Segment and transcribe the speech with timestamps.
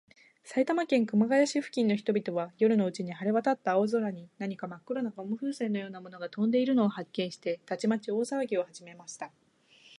[0.43, 9.29] 埼玉県熊谷市付近の人々は、夜のうちに晴れわたった青空に、何かまっ黒なゴム風船のようなものがとんでいるのを発見して、たちまち大さわぎをはじめました。